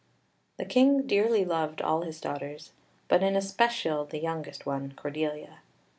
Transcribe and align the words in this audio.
The 0.57 0.65
King 0.65 1.05
dearly 1.05 1.45
loved 1.45 1.79
all 1.79 2.01
his 2.01 2.19
daughters, 2.19 2.71
but 3.07 3.21
in 3.21 3.35
especial 3.35 4.03
the 4.03 4.17
youngest 4.17 4.65
one, 4.65 4.93
Cordelia. 4.95 5.59